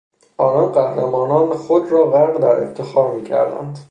[0.37, 3.79] آنان قهرمانان خود را غرق در افتخار میکردند.